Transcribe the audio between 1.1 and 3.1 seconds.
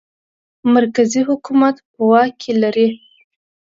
حکومت په واک کې لري.